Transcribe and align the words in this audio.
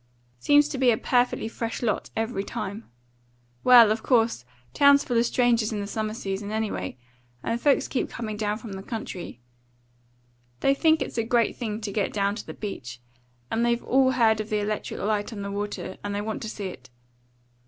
Seems 0.39 0.67
to 0.69 0.79
be 0.79 0.89
a 0.89 0.97
perfectly 0.97 1.47
fresh 1.47 1.83
lot 1.83 2.09
every 2.15 2.43
time. 2.43 2.89
Well, 3.63 3.91
of 3.91 4.01
course! 4.01 4.45
Town's 4.73 5.03
full 5.03 5.15
of 5.19 5.25
strangers 5.27 5.71
in 5.71 5.79
the 5.79 5.85
summer 5.85 6.15
season, 6.15 6.51
anyway, 6.51 6.97
and 7.43 7.61
folks 7.61 7.87
keep 7.87 8.09
coming 8.09 8.35
down 8.35 8.57
from 8.57 8.73
the 8.73 8.81
country. 8.81 9.41
They 10.61 10.73
think 10.73 11.03
it's 11.03 11.19
a 11.19 11.23
great 11.23 11.55
thing 11.55 11.81
to 11.81 11.91
get 11.91 12.11
down 12.13 12.33
to 12.33 12.47
the 12.47 12.55
beach, 12.55 12.99
and 13.51 13.63
they've 13.63 13.83
all 13.83 14.13
heard 14.13 14.39
of 14.41 14.49
the 14.49 14.57
electric 14.57 14.99
light 14.99 15.31
on 15.31 15.43
the 15.43 15.51
water, 15.51 15.97
and 16.03 16.15
they 16.15 16.21
want 16.21 16.41
to 16.41 16.49
see 16.49 16.65
it. 16.65 16.89